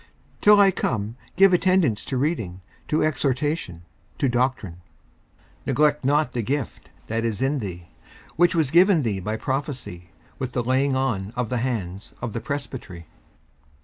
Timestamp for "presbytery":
12.41-13.05